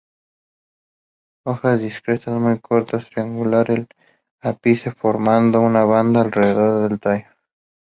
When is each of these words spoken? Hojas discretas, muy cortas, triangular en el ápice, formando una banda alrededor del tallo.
Hojas 1.45 1.79
discretas, 1.79 2.33
muy 2.33 2.57
cortas, 2.59 3.07
triangular 3.07 3.69
en 3.69 3.77
el 3.81 3.87
ápice, 4.39 4.89
formando 4.93 5.61
una 5.61 5.83
banda 5.83 6.21
alrededor 6.21 6.89
del 6.89 6.99
tallo. 6.99 7.25